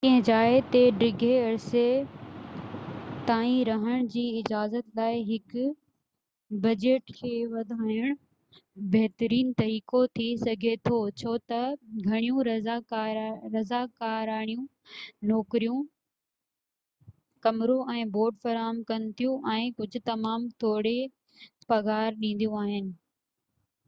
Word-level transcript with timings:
ڪنهن 0.03 0.21
جاءِ 0.27 0.61
تي 0.73 0.79
ڊگهي 1.01 1.33
عرصي 1.47 1.81
تائين 3.25 3.57
رهن 3.67 4.07
جي 4.13 4.21
اجازت 4.37 4.95
لاءِ 4.99 5.19
هڪ 5.27 5.65
بجيٽ 6.63 7.11
کي 7.17 7.33
وڌائن 7.51 8.07
بھترين 8.95 9.51
طريقو 9.59 10.01
ٿي 10.19 10.25
سگھي 10.45 10.73
ٿو 10.89 10.97
ڇو 11.23 11.35
ته 11.51 11.59
گهڻيون 12.07 12.41
رضاڪاراڻيون 13.57 14.65
نوڪريون 15.33 15.85
ڪمرو 17.47 17.77
۽ 17.99 18.07
بورڊ 18.17 18.41
فراهم 18.47 18.81
ڪن 18.93 19.07
ٿيون 19.21 19.47
۽ 19.59 19.69
ڪجھ 19.81 20.03
تمام 20.11 20.49
ٿوڙي 20.65 20.97
پگهار 21.73 22.21
ڏينديون 22.25 22.59
آهن 22.65 22.91